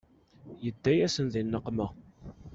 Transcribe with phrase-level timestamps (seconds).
[0.63, 1.87] Yedda-yasen di nneqma.